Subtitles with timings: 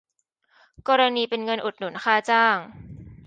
[0.87, 2.57] กรณีเป็นเงินอุดหนุนค่าจ้าง